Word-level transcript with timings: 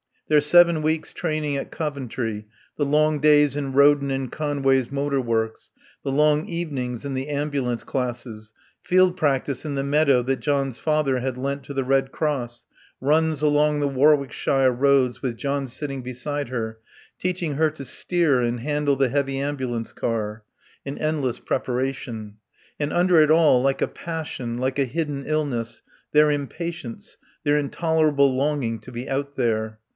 Their 0.29 0.41
seven 0.41 0.81
weeks' 0.81 1.13
training 1.13 1.57
at 1.57 1.71
Coventry, 1.71 2.47
the 2.77 2.85
long 2.85 3.19
days 3.19 3.55
in 3.57 3.73
Roden 3.73 4.09
and 4.09 4.31
Conway's 4.31 4.89
motor 4.89 5.19
works, 5.21 5.71
the 6.03 6.11
long 6.11 6.47
evenings 6.47 7.03
in 7.03 7.13
the 7.13 7.27
ambulance 7.27 7.83
classes; 7.83 8.53
field 8.81 9.17
practice 9.17 9.65
in 9.65 9.75
the 9.75 9.83
meadow 9.83 10.23
that 10.23 10.39
John's 10.39 10.79
father 10.79 11.19
had 11.19 11.37
lent 11.37 11.63
to 11.65 11.73
the 11.73 11.83
Red 11.83 12.11
Cross; 12.13 12.65
runs 13.01 13.41
along 13.43 13.79
the 13.81 13.89
Warwickshire 13.89 14.71
roads 14.71 15.21
with 15.21 15.35
John 15.37 15.67
sitting 15.67 16.01
beside 16.01 16.47
her, 16.47 16.79
teaching 17.19 17.55
her 17.55 17.69
to 17.71 17.83
steer 17.83 18.39
and 18.41 18.61
handle 18.61 18.95
the 18.95 19.09
heavy 19.09 19.37
ambulance 19.37 19.91
car. 19.91 20.43
An 20.85 20.97
endless 20.97 21.39
preparation. 21.39 22.37
And 22.79 22.93
under 22.93 23.19
it 23.21 23.29
all, 23.29 23.61
like 23.61 23.81
a 23.83 23.87
passion, 23.87 24.57
like 24.57 24.79
a 24.79 24.85
hidden 24.85 25.25
illness, 25.25 25.83
their 26.13 26.31
impatience, 26.31 27.17
their 27.43 27.57
intolerable 27.57 28.33
longing 28.33 28.79
to 28.79 28.91
be 28.93 29.07
out 29.09 29.35
there. 29.35 29.79